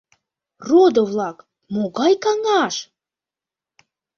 —Родо-влак, 0.69 1.37
могай 1.73 2.13
каҥаш? 2.23 2.75